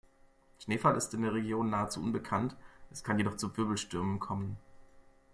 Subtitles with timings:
[0.57, 2.55] Schneefall ist in der Region nahezu unbekannt,
[2.89, 4.57] es kann jedoch zu Wirbelstürmen kommen.